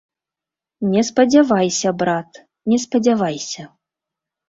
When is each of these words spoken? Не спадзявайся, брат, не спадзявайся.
Не 0.93 1.03
спадзявайся, 1.09 1.89
брат, 2.01 2.43
не 2.73 2.83
спадзявайся. 2.89 3.73